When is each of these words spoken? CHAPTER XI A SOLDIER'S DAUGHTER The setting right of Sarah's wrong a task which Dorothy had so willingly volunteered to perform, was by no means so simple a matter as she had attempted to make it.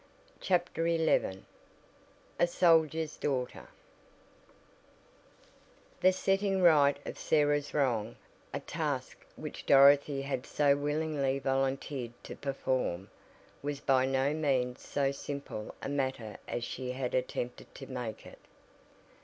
CHAPTER 0.39 0.87
XI 0.87 1.43
A 2.39 2.47
SOLDIER'S 2.47 3.17
DAUGHTER 3.17 3.67
The 6.01 6.11
setting 6.11 6.63
right 6.63 6.97
of 7.05 7.19
Sarah's 7.19 7.75
wrong 7.75 8.15
a 8.51 8.61
task 8.61 9.23
which 9.35 9.67
Dorothy 9.67 10.23
had 10.23 10.47
so 10.47 10.75
willingly 10.75 11.37
volunteered 11.37 12.13
to 12.23 12.35
perform, 12.35 13.11
was 13.61 13.79
by 13.79 14.07
no 14.07 14.33
means 14.33 14.81
so 14.81 15.11
simple 15.11 15.75
a 15.83 15.87
matter 15.89 16.37
as 16.47 16.63
she 16.63 16.93
had 16.93 17.13
attempted 17.13 17.75
to 17.75 17.85
make 17.85 18.25
it. 18.25 18.39